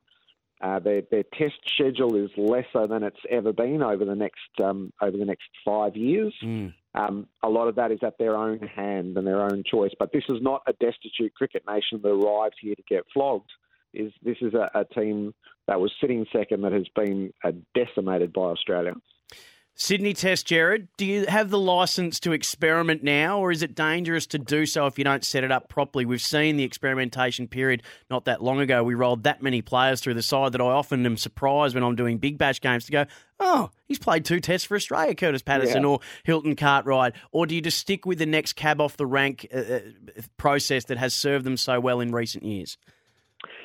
Uh, 0.63 0.79
their, 0.79 1.03
their 1.11 1.23
test 1.39 1.55
schedule 1.67 2.15
is 2.17 2.31
lesser 2.37 2.87
than 2.87 3.03
it's 3.03 3.21
ever 3.31 3.53
been 3.53 3.83
over 3.83 4.05
the 4.05 4.15
next 4.15 4.51
um, 4.63 4.93
over 5.01 5.17
the 5.17 5.25
next 5.25 5.49
five 5.65 5.97
years. 5.97 6.35
Mm. 6.45 6.75
Um, 6.95 7.27
a 7.43 7.49
lot 7.49 7.69
of 7.69 7.77
that 7.77 7.93
is 7.93 8.01
at 8.03 8.19
their 8.19 8.37
own 8.37 8.59
hand 8.59 9.17
and 9.17 9.27
their 9.27 9.41
own 9.41 9.63
choice. 9.65 9.93
But 9.99 10.13
this 10.13 10.25
is 10.29 10.39
not 10.43 10.63
a 10.67 10.73
destitute 10.75 11.35
cricket 11.35 11.63
nation 11.67 12.01
that 12.03 12.09
arrived 12.09 12.57
here 12.61 12.75
to 12.75 12.83
get 12.89 13.05
flogged. 13.15 13.51
Is 13.95 14.13
this 14.23 14.37
is 14.41 14.53
a, 14.55 14.71
a 14.75 14.85
team 14.85 15.35
that 15.67 15.81
was 15.81 15.93
sitting 16.01 16.27
second 16.33 16.63
that 16.63 16.73
has 16.73 16.87
been 16.95 17.33
uh, 17.43 17.53
decimated 17.75 18.33
by 18.33 18.43
Australia. 18.43 18.93
Sydney 19.75 20.13
Test, 20.13 20.47
Gerard, 20.47 20.89
do 20.99 21.07
you 21.07 21.25
have 21.27 21.49
the 21.49 21.59
licence 21.59 22.21
to 22.21 22.33
experiment 22.33 23.03
now, 23.03 23.39
or 23.39 23.51
is 23.51 23.63
it 23.63 23.75
dangerous 23.75 24.27
to 24.27 24.39
do 24.39 24.67
so 24.67 24.87
if 24.87 24.99
you 24.99 25.05
don't 25.05 25.25
set 25.25 25.43
it 25.43 25.51
up 25.51 25.71
properly? 25.71 26.05
We've 26.05 26.21
seen 26.21 26.57
the 26.57 26.65
experimentation 26.65 27.49
period 27.49 27.83
not 28.11 28.27
that 28.27 28.43
long 28.43 28.61
ago. 28.61 28.85
We 28.85 28.95
rolled 28.95 29.23
that 29.23 29.43
many 29.43 29.63
players 29.63 30.03
through 30.03 30.15
the 30.15 30.23
side 30.23 30.53
that 30.53 30.61
I 30.61 30.67
often 30.67 31.07
am 31.07 31.17
surprised 31.17 31.75
when 31.75 31.83
I'm 31.83 31.97
doing 31.97 32.19
big 32.19 32.37
bash 32.37 32.61
games 32.61 32.85
to 32.87 32.93
go, 32.93 33.07
oh, 33.39 33.71
he's 33.87 33.99
played 33.99 34.27
two 34.27 34.41
tests 34.41 34.67
for 34.67 34.77
Australia, 34.77 35.15
Curtis 35.15 35.43
Patterson 35.43 35.83
yeah. 35.83 35.89
or 35.89 36.01
Hilton 36.25 36.57
Cartwright. 36.57 37.15
Or 37.33 37.47
do 37.47 37.55
you 37.55 37.63
just 37.63 37.79
stick 37.79 38.05
with 38.05 38.19
the 38.19 38.27
next 38.27 38.53
cab 38.55 38.83
off 38.83 38.99
the 38.99 39.07
rank 39.07 39.47
uh, 39.53 39.59
uh 39.59 39.81
process 40.37 40.85
that 40.85 40.99
has 40.99 41.15
served 41.15 41.47
them 41.47 41.57
so 41.57 41.81
well 41.81 42.01
in 42.01 42.13
recent 42.13 42.45
years? 42.45 42.77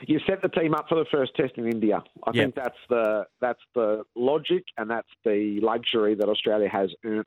You 0.08 0.20
set 0.28 0.42
the 0.42 0.50
team 0.50 0.74
up 0.74 0.88
for 0.90 0.96
the 0.96 1.06
first 1.12 1.36
test 1.36 1.54
in 1.58 1.68
India. 1.68 2.04
I 2.24 2.32
yep. 2.34 2.44
think 2.44 2.56
that's 2.56 2.78
the 2.90 3.26
that's 3.42 3.60
the 3.74 4.04
logic 4.16 4.64
and 4.78 4.90
that's 4.90 5.10
the 5.24 5.60
luxury 5.62 6.16
that 6.16 6.28
Australia 6.28 6.70
has 6.70 6.90
earned. 7.04 7.26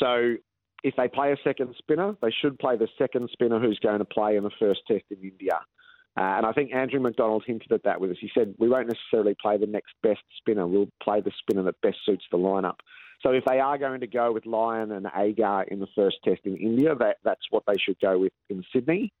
So 0.00 0.34
if 0.82 0.94
they 0.96 1.08
play 1.08 1.32
a 1.32 1.36
second 1.44 1.74
spinner, 1.78 2.16
they 2.22 2.30
should 2.30 2.58
play 2.58 2.76
the 2.76 2.88
second 2.98 3.28
spinner 3.32 3.60
who's 3.60 3.78
going 3.82 3.98
to 3.98 4.04
play 4.04 4.36
in 4.36 4.44
the 4.44 4.50
first 4.58 4.80
test 4.88 5.04
in 5.10 5.18
India. 5.22 5.60
Uh, 6.16 6.22
and 6.38 6.46
I 6.46 6.52
think 6.52 6.72
Andrew 6.74 7.00
McDonald 7.00 7.44
hinted 7.46 7.70
at 7.72 7.84
that 7.84 8.00
with 8.00 8.10
us. 8.10 8.16
He 8.20 8.30
said, 8.34 8.54
we 8.58 8.68
won't 8.68 8.88
necessarily 8.88 9.36
play 9.40 9.58
the 9.58 9.66
next 9.66 9.92
best 10.02 10.22
spinner. 10.38 10.66
We'll 10.66 10.88
play 11.02 11.20
the 11.20 11.30
spinner 11.38 11.62
that 11.64 11.80
best 11.82 11.98
suits 12.04 12.24
the 12.30 12.38
lineup. 12.38 12.76
So 13.22 13.32
if 13.32 13.44
they 13.44 13.60
are 13.60 13.78
going 13.78 14.00
to 14.00 14.06
go 14.06 14.32
with 14.32 14.46
Lyon 14.46 14.92
and 14.92 15.06
Agar 15.14 15.64
in 15.64 15.78
the 15.78 15.86
first 15.94 16.16
test 16.24 16.40
in 16.44 16.56
India, 16.56 16.94
that, 16.96 17.18
that's 17.22 17.44
what 17.50 17.62
they 17.66 17.74
should 17.78 18.00
go 18.00 18.18
with 18.18 18.32
in 18.48 18.64
Sydney. 18.72 19.12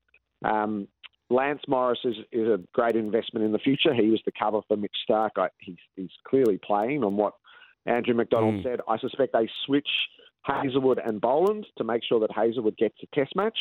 Um, 0.44 0.88
Lance 1.30 1.62
Morris 1.68 2.00
is, 2.04 2.16
is 2.32 2.48
a 2.48 2.60
great 2.72 2.96
investment 2.96 3.46
in 3.46 3.52
the 3.52 3.58
future. 3.58 3.94
He 3.94 4.10
was 4.10 4.20
the 4.26 4.32
cover 4.36 4.60
for 4.66 4.76
Mitch 4.76 4.96
Starc. 5.08 5.30
I, 5.36 5.48
he's, 5.58 5.76
he's 5.96 6.10
clearly 6.26 6.58
playing 6.58 7.04
on 7.04 7.16
what 7.16 7.34
Andrew 7.86 8.14
McDonald 8.14 8.56
mm. 8.56 8.62
said. 8.64 8.80
I 8.88 8.98
suspect 8.98 9.32
they 9.32 9.48
switch 9.64 9.88
Hazlewood 10.42 11.00
and 11.04 11.20
Boland 11.20 11.66
to 11.78 11.84
make 11.84 12.02
sure 12.06 12.20
that 12.20 12.32
Hazlewood 12.32 12.76
gets 12.76 12.96
a 13.02 13.14
test 13.14 13.36
match. 13.36 13.58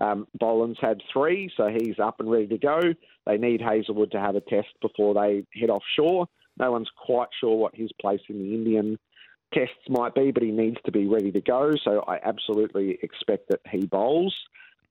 Um, 0.00 0.26
Boland's 0.38 0.78
had 0.80 1.02
three, 1.12 1.52
so 1.54 1.68
he's 1.68 1.98
up 2.02 2.18
and 2.18 2.30
ready 2.30 2.46
to 2.46 2.58
go. 2.58 2.80
They 3.26 3.36
need 3.36 3.60
Hazlewood 3.60 4.10
to 4.12 4.20
have 4.20 4.36
a 4.36 4.40
test 4.40 4.68
before 4.80 5.12
they 5.14 5.44
head 5.58 5.68
offshore. 5.68 6.26
No 6.58 6.72
one's 6.72 6.90
quite 6.96 7.28
sure 7.40 7.56
what 7.56 7.74
his 7.74 7.90
place 8.00 8.20
in 8.28 8.38
the 8.38 8.54
Indian 8.54 8.98
tests 9.52 9.74
might 9.88 10.14
be, 10.14 10.30
but 10.30 10.42
he 10.42 10.50
needs 10.50 10.78
to 10.86 10.92
be 10.92 11.06
ready 11.06 11.30
to 11.32 11.40
go. 11.42 11.72
So 11.84 12.02
I 12.08 12.18
absolutely 12.24 12.98
expect 13.02 13.50
that 13.50 13.60
he 13.70 13.84
bowls 13.84 14.34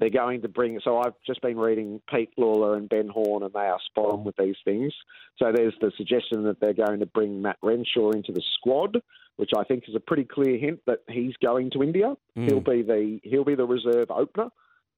they're 0.02 0.10
going 0.10 0.42
to 0.42 0.50
bring. 0.50 0.80
So 0.84 0.98
I've 0.98 1.14
just 1.26 1.42
been 1.44 1.58
reading 1.58 2.02
Pete 2.12 2.32
Lalor 2.38 2.76
and 2.76 2.90
Ben 2.90 3.08
Horne, 3.08 3.44
and 3.44 3.54
they 3.54 3.60
are 3.60 3.78
spot 3.86 4.12
on 4.12 4.24
with 4.24 4.36
these 4.36 4.56
things. 4.66 4.92
So 5.38 5.52
there's 5.56 5.76
the 5.80 5.92
suggestion 5.96 6.44
that 6.46 6.60
they're 6.60 6.74
going 6.74 7.00
to 7.00 7.06
bring 7.06 7.42
Matt 7.44 7.58
Renshaw 7.62 8.10
into 8.10 8.32
the 8.32 8.42
squad, 8.56 8.98
which 9.38 9.52
I 9.56 9.64
think 9.64 9.84
is 9.88 9.96
a 9.96 10.00
pretty 10.00 10.24
clear 10.24 10.58
hint 10.58 10.80
that 10.88 11.02
he's 11.08 11.36
going 11.42 11.70
to 11.72 11.84
India. 11.84 12.16
Mm. 12.36 12.46
He'll 12.48 12.60
be 12.62 12.82
the 12.82 13.20
he'll 13.24 13.46
be 13.46 13.54
the 13.54 13.66
reserve 13.66 14.10
opener. 14.10 14.50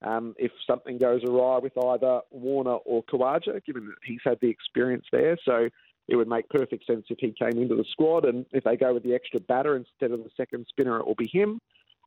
Um, 0.04 0.36
if 0.38 0.52
something 0.66 0.98
goes 0.98 1.22
awry 1.28 1.60
with 1.60 1.78
either 1.78 2.22
Warner 2.32 2.76
or 2.86 3.04
Khawaja, 3.04 3.64
given 3.66 3.86
that 3.88 3.96
he's 4.06 4.20
had 4.24 4.38
the 4.42 4.50
experience 4.50 5.06
there, 5.12 5.38
so 5.46 5.68
it 6.08 6.16
would 6.16 6.28
make 6.28 6.50
perfect 6.50 6.86
sense 6.86 7.06
if 7.10 7.18
he 7.20 7.34
came 7.38 7.62
into 7.62 7.76
the 7.76 7.86
squad. 7.92 8.26
And 8.26 8.46
if 8.52 8.64
they 8.64 8.78
go 8.78 8.94
with 8.94 9.04
the 9.04 9.14
extra 9.14 9.42
batter 9.42 9.76
instead 9.76 10.12
of 10.12 10.24
the 10.24 10.30
second 10.36 10.66
spinner, 10.70 10.98
it 10.98 11.06
will 11.06 11.16
be 11.16 11.30
him. 11.32 11.60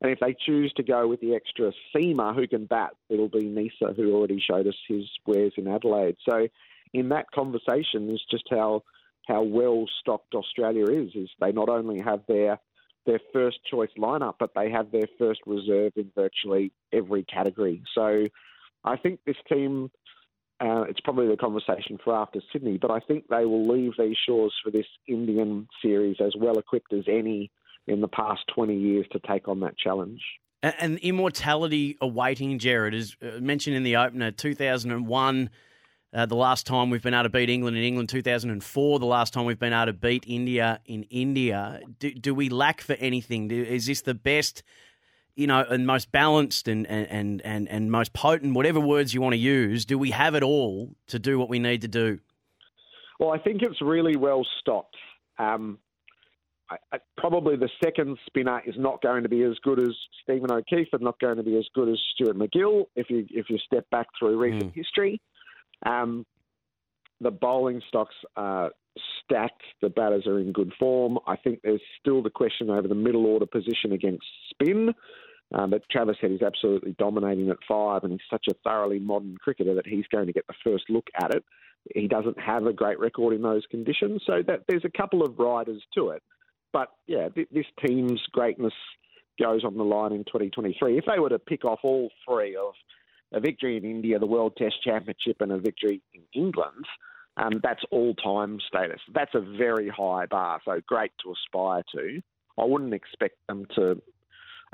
And 0.03 0.11
if 0.11 0.21
they 0.21 0.35
choose 0.35 0.73
to 0.75 0.83
go 0.83 1.09
with 1.09 1.21
the 1.21 1.35
extra 1.35 1.73
seamer 1.95 2.35
who 2.35 2.47
can 2.47 2.67
bat, 2.67 2.91
it'll 3.09 3.29
be 3.29 3.45
Neser 3.45 3.97
who 3.97 4.15
already 4.15 4.41
showed 4.41 4.67
us 4.67 4.75
his 4.87 5.05
wares 5.27 5.55
in 5.57 5.67
Adelaide. 5.67 6.17
So, 6.29 6.49
in 6.93 7.09
that 7.11 7.31
conversation, 7.33 8.11
is 8.11 8.23
just 8.31 8.45
how 8.51 8.83
how 9.27 9.43
well 9.43 9.87
stocked 10.01 10.35
Australia 10.35 10.85
is. 10.85 11.15
Is 11.15 11.31
they 11.41 11.53
not 11.53 11.69
only 11.69 12.01
have 12.01 12.21
their 12.29 12.59
their 13.07 13.21
first 13.33 13.59
choice 13.71 13.91
lineup, 13.99 14.35
but 14.39 14.51
they 14.55 14.71
have 14.71 14.91
their 14.91 15.09
first 15.19 15.41
reserve 15.47 15.93
in 15.97 16.11
virtually 16.15 16.73
every 16.93 17.25
category. 17.25 17.83
So, 17.95 18.27
I 18.85 18.97
think 18.97 19.21
this 19.25 19.37
team 19.49 19.91
uh, 20.61 20.85
it's 20.89 21.01
probably 21.01 21.29
the 21.29 21.37
conversation 21.37 21.99
for 22.03 22.15
after 22.15 22.41
Sydney, 22.53 22.79
but 22.79 22.91
I 22.91 23.01
think 23.01 23.29
they 23.29 23.45
will 23.45 23.69
leave 23.69 23.93
these 23.99 24.17
shores 24.27 24.55
for 24.65 24.71
this 24.71 24.87
Indian 25.07 25.69
series 25.83 26.17
as 26.21 26.35
well 26.39 26.59
equipped 26.59 26.93
as 26.93 27.05
any 27.09 27.51
in 27.87 28.01
the 28.01 28.09
past 28.09 28.41
20 28.55 28.77
years 28.77 29.07
to 29.13 29.21
take 29.21 29.49
on 29.49 29.61
that 29.61 29.77
challenge. 29.79 30.21
And, 30.63 30.99
immortality 30.99 31.97
awaiting 32.01 32.59
Gerard, 32.59 32.95
as 32.95 33.17
uh, 33.23 33.39
mentioned 33.41 33.77
in 33.77 33.83
the 33.83 33.97
opener, 33.97 34.31
2001. 34.31 35.51
Uh, 36.15 36.25
the 36.25 36.35
last 36.35 36.67
time 36.67 36.89
we've 36.89 37.03
been 37.03 37.13
able 37.13 37.25
to 37.25 37.29
beat 37.29 37.51
England 37.51 37.77
in 37.77 37.83
England, 37.83 38.09
2004, 38.09 38.99
the 38.99 39.05
last 39.05 39.35
time 39.35 39.45
we've 39.45 39.59
been 39.59 39.73
able 39.73 39.87
to 39.87 39.93
beat 39.93 40.25
India 40.27 40.81
in 40.87 41.03
India. 41.05 41.81
Do, 41.99 42.11
do 42.15 42.35
we 42.35 42.49
lack 42.49 42.81
for 42.81 42.95
anything? 42.95 43.49
Do, 43.49 43.63
is 43.63 43.87
this 43.87 44.01
the 44.01 44.15
best 44.15 44.63
you 45.37 45.47
know, 45.47 45.65
and 45.69 45.87
most 45.87 46.11
balanced 46.11 46.67
and, 46.67 46.87
and, 46.87 47.43
and, 47.43 47.69
and 47.69 47.93
most 47.93 48.15
potent, 48.15 48.55
whatever 48.55 48.81
words 48.81 49.13
you 49.13 49.21
want 49.21 49.35
to 49.35 49.39
use, 49.39 49.85
do 49.85 49.99
we 49.99 50.11
have 50.11 50.35
it 50.35 50.43
all 50.43 50.97
to 51.09 51.19
do 51.19 51.39
what 51.39 51.51
we 51.51 51.59
need 51.59 51.83
to 51.83 51.89
do? 51.89 52.19
Well, 53.21 53.33
I 53.33 53.39
think 53.39 53.63
it's 53.63 53.81
really 53.83 54.17
well 54.17 54.47
stocked. 54.61 54.97
Um, 55.39 55.79
I, 56.71 56.77
I, 56.93 56.99
probably 57.17 57.57
the 57.57 57.69
second 57.83 58.19
spinner 58.27 58.61
is 58.67 58.75
not 58.77 59.01
going 59.03 59.23
to 59.23 59.29
be 59.29 59.43
as 59.43 59.57
good 59.63 59.81
as 59.81 59.95
Stephen 60.23 60.51
O'Keefe 60.51 60.89
and 60.93 61.03
not 61.03 61.19
going 61.21 61.37
to 61.37 61.43
be 61.43 61.57
as 61.57 61.67
good 61.75 61.89
as 61.89 61.99
Stuart 62.15 62.37
MacGill 62.37 62.87
if 62.97 63.09
you 63.09 63.27
if 63.31 63.49
you 63.49 63.59
step 63.59 63.89
back 63.91 64.07
through 64.19 64.39
recent 64.39 64.73
mm. 64.73 64.75
history. 64.75 65.21
Um, 65.85 66.27
the 67.21 67.31
bowling 67.31 67.81
stocks 67.89 68.15
are 68.37 68.73
stacked. 69.25 69.63
The 69.81 69.89
batters 69.89 70.27
are 70.27 70.39
in 70.39 70.53
good 70.53 70.73
form. 70.79 71.19
I 71.27 71.37
think 71.37 71.61
there's 71.63 71.81
still 72.01 72.23
the 72.23 72.31
question 72.31 72.71
over 72.71 72.89
the 72.89 72.95
middle 72.95 73.27
order 73.27 73.47
position 73.47 73.93
against 73.93 74.25
spin. 74.51 74.93
Um, 75.55 75.71
but 75.71 75.83
Travis 75.91 76.17
Head 76.21 76.33
is 76.33 76.43
absolutely 76.43 76.97
dominating 76.99 77.51
at 77.51 77.59
five, 77.69 78.03
and 78.03 78.13
he's 78.13 78.21
such 78.29 78.47
a 78.51 78.55
thoroughly 78.65 78.99
modern 78.99 79.37
cricketer 79.39 79.75
that 79.75 79.87
he's 79.87 80.07
going 80.11 80.27
to 80.27 80.33
get 80.33 80.47
the 80.49 80.55
first 80.65 80.91
look 80.91 81.07
at 81.23 81.35
it. 81.35 81.45
He 81.95 82.09
doesn't 82.09 82.39
have 82.41 82.67
a 82.67 82.73
great 82.73 82.99
record 82.99 83.33
in 83.33 83.43
those 83.43 83.63
conditions, 83.71 84.23
so 84.27 84.43
that 84.47 84.63
there's 84.67 84.85
a 84.85 84.99
couple 84.99 85.23
of 85.23 85.39
riders 85.39 85.81
to 85.95 86.09
it. 86.09 86.23
But 86.77 86.91
yeah, 87.07 87.31
th- 87.31 87.49
this 87.51 87.65
team's 87.87 88.21
greatness 88.33 88.75
goes 89.41 89.65
on 89.65 89.79
the 89.79 89.83
line 89.83 90.13
in 90.13 90.25
2023. 90.25 90.99
If 90.99 91.07
they 91.07 91.19
were 91.19 91.31
to 91.31 91.39
pick 91.39 91.65
off 91.65 91.79
all 91.83 92.11
three 92.29 92.55
of 92.55 92.75
a 93.33 93.41
victory 93.41 93.79
in 93.79 93.85
India, 93.87 94.19
the 94.19 94.27
World 94.27 94.53
Test 94.59 94.83
Championship, 94.85 95.39
and 95.41 95.53
a 95.53 95.59
victory 95.59 96.03
in 96.13 96.21
England, 96.35 96.85
um, 97.39 97.61
that's 97.63 97.81
all-time 97.91 98.59
status. 98.69 99.01
That's 99.15 99.35
a 99.35 99.41
very 99.41 99.89
high 99.89 100.27
bar, 100.27 100.61
so 100.67 100.83
great 100.87 101.13
to 101.23 101.33
aspire 101.33 101.83
to. 101.95 102.21
I 102.61 102.65
wouldn't 102.67 102.93
expect 102.93 103.37
them 103.49 103.65
to 103.75 104.03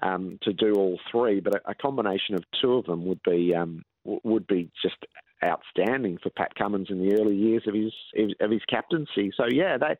um, 0.02 0.40
to 0.42 0.52
do 0.52 0.72
all 0.72 0.98
three, 1.08 1.38
but 1.38 1.54
a, 1.54 1.70
a, 1.70 1.74
combination 1.76 2.34
of 2.34 2.42
two 2.60 2.72
of 2.72 2.86
them 2.86 3.04
would 3.06 3.20
be 3.22 3.54
um, 3.54 3.84
w- 4.04 4.20
would 4.24 4.48
be 4.48 4.72
just 4.82 4.96
outstanding 5.44 6.18
for 6.20 6.30
Pat 6.30 6.52
Cummins 6.56 6.88
in 6.90 6.98
the 6.98 7.14
early 7.14 7.36
years 7.36 7.62
of 7.68 7.74
his 7.74 7.92
of 8.40 8.50
his 8.50 8.62
captaincy. 8.68 9.32
So 9.36 9.44
yeah, 9.48 9.76
they 9.78 9.94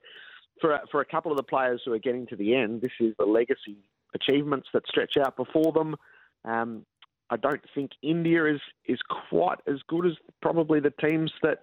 for 0.62 0.80
for 0.90 1.02
a 1.02 1.04
couple 1.04 1.30
of 1.30 1.36
the 1.36 1.42
players 1.42 1.82
who 1.84 1.92
are 1.92 1.98
getting 1.98 2.26
to 2.28 2.36
the 2.36 2.54
end, 2.54 2.80
this 2.80 2.92
is 2.98 3.14
the 3.18 3.26
legacy 3.26 3.76
achievements 4.14 4.68
that 4.72 4.86
stretch 4.88 5.18
out 5.18 5.36
before 5.36 5.72
them. 5.72 5.96
Um, 6.46 6.86
I 7.28 7.36
don't 7.36 7.62
think 7.74 7.90
India 8.02 8.46
is 8.46 8.60
is 8.86 8.98
quite 9.30 9.58
as 9.66 9.76
good 9.88 10.06
as 10.06 10.12
probably 10.40 10.80
the 10.80 10.92
teams 11.06 11.30
that 11.42 11.60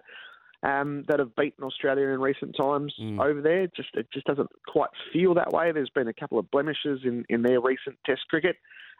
um, 0.62 1.04
that 1.08 1.18
have 1.18 1.34
beaten 1.36 1.64
Australia 1.64 2.08
in 2.08 2.20
recent 2.20 2.54
times 2.56 2.94
mm. 3.00 3.18
over 3.20 3.40
there. 3.40 3.66
Just 3.74 3.90
it 3.94 4.08
just 4.12 4.26
doesn't 4.26 4.50
quite 4.68 4.90
feel 5.12 5.34
that 5.34 5.52
way. 5.52 5.72
There's 5.72 5.90
been 5.90 6.08
a 6.08 6.14
couple 6.14 6.38
of 6.38 6.50
blemishes 6.50 7.00
in, 7.04 7.24
in 7.28 7.42
their 7.42 7.60
recent 7.60 7.98
Test 8.04 8.22
cricket, 8.28 8.56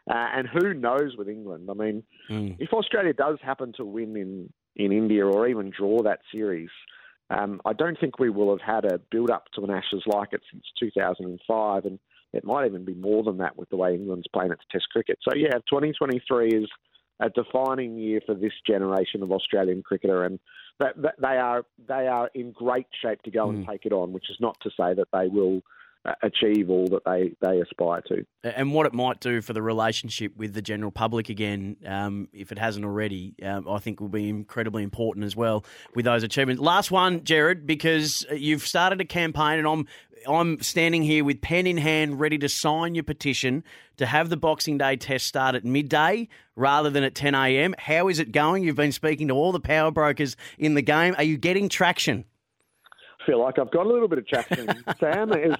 uh, 0.09 0.27
and 0.35 0.47
who 0.47 0.73
knows 0.73 1.15
with 1.17 1.29
England? 1.29 1.69
I 1.69 1.73
mean, 1.73 2.03
mm. 2.29 2.55
if 2.59 2.73
Australia 2.73 3.13
does 3.13 3.37
happen 3.43 3.73
to 3.77 3.85
win 3.85 4.15
in 4.15 4.51
in 4.75 4.91
India 4.91 5.25
or 5.25 5.47
even 5.47 5.71
draw 5.77 6.01
that 6.03 6.19
series. 6.31 6.69
Um, 7.31 7.61
I 7.65 7.73
don't 7.73 7.97
think 7.99 8.19
we 8.19 8.29
will 8.29 8.49
have 8.49 8.61
had 8.61 8.91
a 8.91 8.99
build 9.09 9.29
up 9.29 9.45
to 9.55 9.63
an 9.63 9.71
Ashes 9.71 10.03
like 10.05 10.33
it 10.33 10.41
since 10.51 10.65
2005, 10.79 11.85
and 11.85 11.97
it 12.33 12.43
might 12.43 12.65
even 12.65 12.83
be 12.83 12.93
more 12.93 13.23
than 13.23 13.37
that 13.37 13.57
with 13.57 13.69
the 13.69 13.77
way 13.77 13.93
England's 13.93 14.27
playing 14.33 14.51
its 14.51 14.63
Test 14.69 14.89
cricket. 14.91 15.17
So 15.21 15.35
yeah, 15.35 15.53
2023 15.69 16.49
is 16.49 16.69
a 17.21 17.29
defining 17.29 17.97
year 17.97 18.19
for 18.25 18.35
this 18.35 18.53
generation 18.67 19.23
of 19.23 19.31
Australian 19.31 19.81
cricketer, 19.81 20.25
and 20.25 20.39
that, 20.79 21.01
that 21.01 21.15
they 21.21 21.37
are 21.37 21.63
they 21.87 22.07
are 22.07 22.29
in 22.33 22.51
great 22.51 22.87
shape 23.01 23.21
to 23.23 23.31
go 23.31 23.47
mm. 23.47 23.55
and 23.55 23.67
take 23.67 23.85
it 23.85 23.93
on. 23.93 24.11
Which 24.11 24.29
is 24.29 24.37
not 24.41 24.57
to 24.63 24.69
say 24.69 24.93
that 24.93 25.07
they 25.13 25.27
will 25.27 25.61
achieve 26.23 26.69
all 26.69 26.87
that 26.87 27.03
they, 27.05 27.35
they 27.41 27.59
aspire 27.59 28.01
to. 28.07 28.25
And 28.43 28.73
what 28.73 28.85
it 28.85 28.93
might 28.93 29.19
do 29.19 29.41
for 29.41 29.53
the 29.53 29.61
relationship 29.61 30.35
with 30.35 30.53
the 30.53 30.61
general 30.61 30.91
public 30.91 31.29
again, 31.29 31.77
um, 31.85 32.27
if 32.33 32.51
it 32.51 32.57
hasn't 32.57 32.85
already, 32.85 33.35
um, 33.43 33.67
I 33.69 33.77
think 33.79 33.99
will 33.99 34.09
be 34.09 34.27
incredibly 34.29 34.83
important 34.83 35.25
as 35.25 35.35
well 35.35 35.63
with 35.95 36.05
those 36.05 36.23
achievements. 36.23 36.61
Last 36.61 36.91
one, 36.91 37.23
Gerard, 37.23 37.67
because 37.67 38.25
you've 38.31 38.65
started 38.65 38.99
a 38.99 39.05
campaign, 39.05 39.59
and 39.59 39.67
I'm 39.67 39.87
I'm 40.27 40.61
standing 40.61 41.01
here 41.01 41.23
with 41.23 41.41
pen 41.41 41.65
in 41.65 41.77
hand, 41.77 42.19
ready 42.19 42.37
to 42.39 42.49
sign 42.49 42.93
your 42.93 43.03
petition 43.03 43.63
to 43.97 44.05
have 44.05 44.29
the 44.29 44.37
Boxing 44.37 44.77
Day 44.77 44.95
test 44.95 45.25
start 45.25 45.55
at 45.55 45.65
midday 45.65 46.27
rather 46.55 46.91
than 46.91 47.03
at 47.03 47.15
10 47.15 47.33
a.m. 47.33 47.73
How 47.79 48.07
is 48.07 48.19
it 48.19 48.31
going? 48.31 48.63
You've 48.63 48.75
been 48.75 48.91
speaking 48.91 49.29
to 49.29 49.33
all 49.33 49.51
the 49.51 49.59
power 49.59 49.89
brokers 49.89 50.35
in 50.59 50.75
the 50.75 50.81
game. 50.83 51.15
Are 51.17 51.23
you 51.23 51.37
getting 51.37 51.69
traction? 51.69 52.25
I 53.21 53.25
feel 53.25 53.41
like 53.41 53.59
I've 53.59 53.71
got 53.71 53.85
a 53.85 53.89
little 53.89 54.07
bit 54.07 54.19
of 54.19 54.27
traction, 54.27 54.67
Sam. 54.99 55.33
Is 55.33 55.55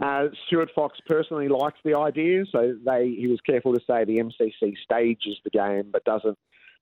uh, 0.00 0.26
Stuart 0.46 0.70
Fox 0.74 0.98
personally 1.06 1.48
likes 1.48 1.78
the 1.84 1.96
idea, 1.96 2.44
so 2.50 2.74
they 2.84 3.14
he 3.16 3.28
was 3.28 3.40
careful 3.46 3.72
to 3.74 3.80
say 3.86 4.04
the 4.04 4.18
MCC 4.18 4.74
stages 4.82 5.36
the 5.44 5.50
game, 5.50 5.90
but 5.92 6.04
doesn't 6.04 6.38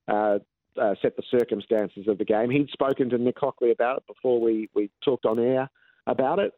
uh, 0.08 0.38
uh, 0.80 0.94
set 1.02 1.16
the 1.16 1.22
circumstances 1.30 2.08
of 2.08 2.18
the 2.18 2.24
game. 2.24 2.50
He'd 2.50 2.70
spoken 2.70 3.10
to 3.10 3.18
Nick 3.18 3.38
Hockley 3.38 3.70
about 3.70 3.98
it 3.98 4.06
before 4.06 4.40
we, 4.40 4.70
we 4.74 4.90
talked 5.04 5.26
on 5.26 5.38
air 5.38 5.68
about 6.06 6.38
it. 6.38 6.52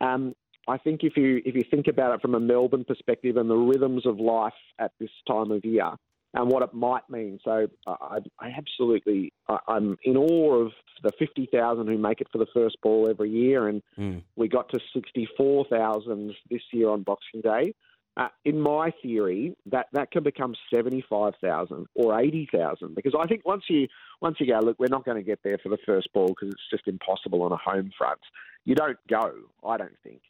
Um, 0.00 0.34
I 0.68 0.78
think 0.78 1.04
if 1.04 1.16
you 1.16 1.40
if 1.44 1.54
you 1.54 1.62
think 1.70 1.86
about 1.86 2.14
it 2.14 2.20
from 2.20 2.34
a 2.34 2.40
Melbourne 2.40 2.84
perspective 2.84 3.36
and 3.36 3.48
the 3.48 3.56
rhythms 3.56 4.06
of 4.06 4.18
life 4.18 4.52
at 4.78 4.92
this 4.98 5.10
time 5.26 5.50
of 5.50 5.64
year, 5.64 5.92
and 6.34 6.48
what 6.48 6.62
it 6.62 6.72
might 6.72 7.08
mean. 7.10 7.40
So 7.44 7.66
I, 7.86 8.18
I 8.38 8.48
absolutely, 8.56 9.32
I, 9.48 9.58
am 9.68 9.96
in 10.04 10.16
awe 10.16 10.64
of 10.64 10.72
the 11.02 11.10
50,000 11.18 11.86
who 11.86 11.98
make 11.98 12.20
it 12.20 12.28
for 12.30 12.38
the 12.38 12.46
first 12.54 12.76
ball 12.82 13.08
every 13.08 13.30
year, 13.30 13.68
and 13.68 13.82
mm. 13.98 14.22
we 14.36 14.48
got 14.48 14.68
to 14.70 14.80
64,000 14.94 16.34
this 16.50 16.62
year 16.72 16.90
on 16.90 17.02
Boxing 17.02 17.40
Day. 17.40 17.74
Uh, 18.16 18.28
in 18.44 18.60
my 18.60 18.92
theory, 19.02 19.56
that, 19.66 19.86
that 19.92 20.10
can 20.10 20.22
become 20.22 20.54
75,000 20.74 21.86
or 21.94 22.20
80,000 22.20 22.94
because 22.94 23.14
I 23.18 23.26
think 23.26 23.46
once 23.46 23.62
you 23.68 23.86
once 24.20 24.36
you 24.40 24.46
go, 24.46 24.58
look, 24.58 24.78
we're 24.78 24.88
not 24.88 25.04
going 25.04 25.16
to 25.16 25.22
get 25.22 25.38
there 25.44 25.58
for 25.58 25.68
the 25.68 25.78
first 25.86 26.12
ball 26.12 26.26
because 26.26 26.48
it's 26.48 26.70
just 26.70 26.88
impossible 26.88 27.42
on 27.42 27.52
a 27.52 27.56
home 27.56 27.90
front. 27.96 28.20
You 28.64 28.74
don't 28.74 28.98
go, 29.08 29.32
I 29.64 29.76
don't 29.76 29.96
think. 30.02 30.20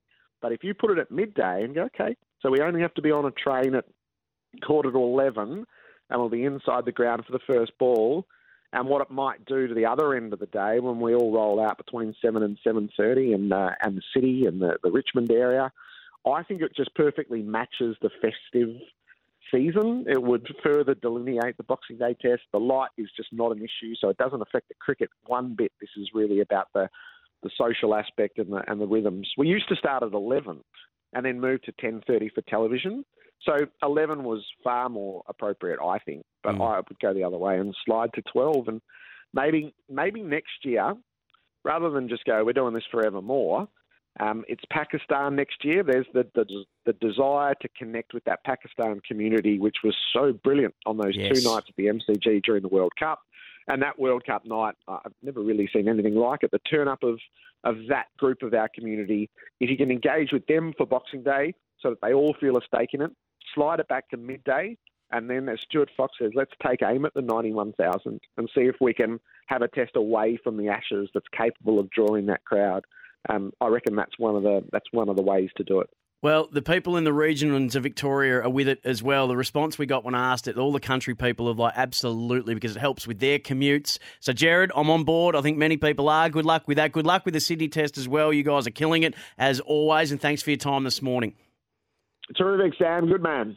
But 0.41 0.53
if 0.53 0.63
you 0.63 0.75
put 0.75 0.91
it 0.91 0.99
at 0.99 1.11
midday 1.11 1.65
and 1.65 1.75
go, 1.75 1.85
okay, 1.85 2.17
so 2.41 2.51
we 2.51 2.61
only 2.61 2.83
have 2.83 2.95
to 2.95 3.03
be 3.03 3.11
on 3.11 3.25
a 3.25 3.31
train 3.31 3.75
at 3.75 3.87
quarter 4.63 4.93
to 4.93 4.99
11 4.99 5.67
and 6.11 6.21
we'll 6.21 6.29
be 6.29 6.45
inside 6.45 6.85
the 6.85 6.93
ground 6.93 7.25
for 7.25 7.33
the 7.33 7.45
first 7.47 7.73
ball. 7.79 8.27
And 8.73 8.89
what 8.89 9.03
it 9.03 9.11
might 9.11 9.45
do 9.47 9.67
to 9.67 9.75
the 9.75 9.87
other 9.87 10.15
end 10.15 10.33
of 10.33 10.39
the 10.39 10.47
day 10.47 10.79
when 10.79 11.01
we 11.01 11.13
all 11.15 11.33
roll 11.33 11.61
out 11.61 11.77
between 11.77 12.15
seven 12.23 12.43
and 12.45 12.57
seven 12.63 12.89
thirty, 12.97 13.33
and 13.33 13.53
uh, 13.53 13.71
and 13.83 13.97
the 13.97 14.03
city 14.15 14.47
and 14.47 14.61
the, 14.61 14.77
the 14.85 14.93
Richmond 14.93 15.33
area, 15.33 15.73
I 16.25 16.43
think 16.45 16.63
it 16.63 16.77
just 16.77 16.95
perfectly 16.95 17.43
matches 17.43 17.97
the 18.01 18.11
festive 18.21 18.77
season. 19.53 20.05
It 20.09 20.23
would 20.23 20.47
further 20.63 20.95
delineate 20.95 21.57
the 21.57 21.65
Boxing 21.65 21.99
Day 21.99 22.15
test. 22.23 22.43
The 22.53 22.61
light 22.61 22.91
is 22.97 23.09
just 23.17 23.33
not 23.33 23.51
an 23.51 23.59
issue, 23.59 23.95
so 24.01 24.09
it 24.09 24.19
doesn't 24.19 24.41
affect 24.41 24.69
the 24.69 24.75
cricket 24.79 25.11
one 25.27 25.57
bit. 25.57 25.73
This 25.81 25.91
is 25.97 26.11
really 26.15 26.41
about 26.41 26.69
the 26.73 26.89
the 27.43 27.51
social 27.59 27.95
aspect 27.95 28.39
and 28.39 28.53
the 28.53 28.63
and 28.71 28.81
the 28.81 28.87
rhythms. 28.87 29.29
We 29.37 29.49
used 29.49 29.69
to 29.71 29.77
start 29.77 30.05
at 30.05 30.13
eleven 30.13 30.63
and 31.13 31.27
then 31.27 31.41
move 31.41 31.63
to 31.63 31.73
ten 31.81 32.03
thirty 32.07 32.29
for 32.29 32.43
television. 32.43 33.05
So 33.43 33.57
11 33.83 34.23
was 34.23 34.45
far 34.63 34.89
more 34.89 35.23
appropriate, 35.27 35.79
I 35.83 35.99
think. 35.99 36.25
But 36.43 36.57
mm. 36.57 36.67
I 36.67 36.77
would 36.77 37.01
go 37.01 37.15
the 37.15 37.25
other 37.25 37.39
way 37.39 37.59
and 37.59 37.75
slide 37.85 38.11
to 38.15 38.23
12. 38.33 38.69
And 38.69 38.81
maybe 39.33 39.75
maybe 39.89 40.23
next 40.23 40.65
year, 40.65 40.95
rather 41.65 41.91
than 41.91 42.09
just 42.09 42.25
go, 42.25 42.45
we're 42.45 42.53
doing 42.53 42.75
this 42.75 42.85
forevermore, 42.91 43.69
um, 44.19 44.45
it's 44.49 44.65
Pakistan 44.71 45.37
next 45.37 45.65
year. 45.65 45.83
There's 45.83 46.07
the, 46.13 46.27
the, 46.35 46.45
the 46.85 46.93
desire 46.95 47.55
to 47.63 47.69
connect 47.79 48.13
with 48.13 48.25
that 48.25 48.43
Pakistan 48.45 49.01
community, 49.07 49.59
which 49.59 49.77
was 49.85 49.95
so 50.13 50.33
brilliant 50.33 50.75
on 50.85 50.97
those 50.97 51.15
yes. 51.15 51.39
two 51.39 51.49
nights 51.49 51.67
at 51.69 51.77
the 51.77 51.87
MCG 51.87 52.43
during 52.43 52.63
the 52.63 52.69
World 52.69 52.93
Cup. 52.99 53.21
And 53.69 53.81
that 53.83 53.99
World 53.99 54.25
Cup 54.27 54.45
night, 54.45 54.75
I've 54.89 55.13
never 55.23 55.41
really 55.41 55.69
seen 55.73 55.89
anything 55.89 56.17
like 56.17 56.43
it. 56.43 56.51
The 56.51 56.59
turn 56.59 56.89
up 56.89 57.05
of, 57.05 57.21
of 57.63 57.77
that 57.89 58.07
group 58.19 58.43
of 58.43 58.53
our 58.53 58.69
community, 58.75 59.31
if 59.61 59.71
you 59.71 59.77
can 59.77 59.93
engage 59.93 60.33
with 60.33 60.45
them 60.47 60.73
for 60.77 60.87
Boxing 60.87 61.23
Day 61.23 61.55
so 61.81 61.91
that 61.91 62.01
they 62.03 62.13
all 62.13 62.35
feel 62.41 62.57
a 62.57 62.61
stake 62.63 62.91
in 62.95 63.03
it, 63.03 63.13
slide 63.55 63.81
it 63.81 63.89
back 63.89 64.09
to 64.11 64.17
midday, 64.17 64.77
and 65.13 65.29
then, 65.29 65.49
as 65.49 65.61
Stuart 65.61 65.91
Fox 65.97 66.15
says, 66.21 66.33
let's 66.35 66.53
take 66.65 66.83
aim 66.83 67.05
at 67.05 67.15
the 67.15 67.23
91,000 67.23 68.21
and 68.37 68.51
see 68.55 68.63
if 68.63 68.77
we 68.81 68.95
can 68.95 69.19
have 69.47 69.63
a 69.63 69.69
test 69.69 69.97
away 69.97 70.39
from 70.43 70.57
the 70.57 70.69
Ashes 70.69 71.09
that's 71.13 71.27
capable 71.37 71.81
of 71.81 71.91
drawing 71.91 72.27
that 72.27 72.45
crowd. 72.45 72.85
Um, 73.29 73.53
I 73.61 73.67
reckon 73.67 73.97
that's 73.97 74.19
one 74.19 74.37
of 74.37 74.43
the 74.43 74.65
that's 74.73 74.87
one 74.93 75.09
of 75.09 75.17
the 75.17 75.23
ways 75.23 75.51
to 75.57 75.65
do 75.65 75.81
it. 75.81 75.91
Well, 76.23 76.49
the 76.53 76.63
people 76.63 76.99
in 76.99 77.05
the 77.05 77.15
regions 77.15 77.75
of 77.75 77.83
Victoria 77.83 78.43
are 78.43 78.51
with 78.51 78.69
it 78.69 78.81
as 78.85 79.03
well. 79.03 79.27
The 79.27 79.37
response 79.37 79.79
we 79.79 79.87
got 79.87 80.05
when 80.05 80.15
I 80.15 80.33
asked 80.33 80.49
it, 80.49 80.59
all 80.59 80.71
the 80.71 80.79
country 80.79 81.15
people 81.15 81.49
are 81.49 81.55
like, 81.55 81.73
absolutely, 81.77 82.53
because 82.53 82.77
it 82.77 82.81
helps 82.81 83.07
with 83.07 83.21
their 83.21 83.39
commutes. 83.39 83.99
So, 84.21 84.35
Gerard, 84.35 84.71
I'm 84.77 84.91
on 84.91 85.05
board. 85.05 85.35
I 85.35 85.41
think 85.41 85.57
many 85.57 85.79
people 85.79 86.11
are. 86.11 86.29
Good 86.29 86.45
luck 86.45 86.69
with 86.69 86.77
that. 86.77 86.93
Good 86.93 87.07
luck 87.07 87.25
with 87.25 87.33
the 87.33 87.41
Sydney 87.41 87.69
test 87.69 87.97
as 87.97 88.07
well. 88.07 88.35
You 88.35 88.43
guys 88.43 88.67
are 88.67 88.71
killing 88.71 89.03
it, 89.03 89.15
as 89.39 89.61
always, 89.61 90.13
and 90.13 90.21
thanks 90.21 90.43
for 90.43 90.51
your 90.51 90.59
time 90.59 90.85
this 90.85 91.01
morning. 91.01 91.35
Terrific, 92.37 92.79
Sam. 92.79 93.09
Good 93.09 93.23
man. 93.23 93.57